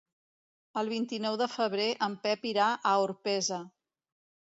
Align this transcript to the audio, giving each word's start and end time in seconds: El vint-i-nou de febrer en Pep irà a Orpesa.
El 0.81 0.87
vint-i-nou 0.93 1.35
de 1.41 1.47
febrer 1.55 1.85
en 2.05 2.15
Pep 2.23 2.47
irà 2.53 2.71
a 2.93 2.95
Orpesa. 3.05 3.61